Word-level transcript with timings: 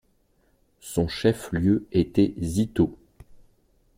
Son 0.79 1.07
chef 1.07 1.51
lieu 1.51 1.85
était 1.91 2.33
Zittau. 2.41 2.97